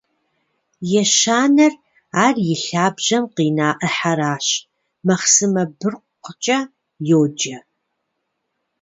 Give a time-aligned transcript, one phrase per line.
[1.01, 1.73] Ещанэр,
[2.25, 4.47] ар и лъабжьэм къина ӏыхьэращ,
[5.05, 6.59] махъсымэ быркъукӏэ
[7.07, 7.57] йоджэ.